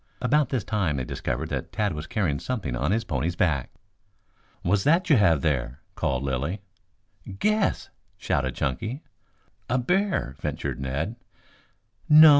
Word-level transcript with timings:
About 0.19 0.49
this 0.49 0.63
time 0.63 0.97
they 0.97 1.03
discovered 1.03 1.49
that 1.49 1.71
Tad 1.71 1.93
was 1.93 2.07
carrying 2.07 2.39
something 2.39 2.75
on 2.75 2.89
his 2.91 3.03
pony's 3.03 3.35
back. 3.35 3.69
"What's 4.63 4.83
that 4.83 5.11
you 5.11 5.17
have 5.17 5.41
there?" 5.41 5.79
called 5.93 6.23
Lilly. 6.23 6.59
"Guess," 7.37 7.91
shouted 8.17 8.55
Chunky. 8.55 9.03
"A 9.69 9.77
bear," 9.77 10.35
ventured 10.39 10.79
Ned. 10.79 11.17
"No. 12.09 12.29